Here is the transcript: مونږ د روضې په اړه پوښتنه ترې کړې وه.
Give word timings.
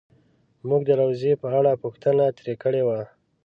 مونږ 0.67 0.81
د 0.87 0.91
روضې 0.99 1.33
په 1.41 1.47
اړه 1.59 1.71
پوښتنه 1.83 2.25
ترې 2.37 2.53
کړې 2.63 2.81
وه. 2.87 2.99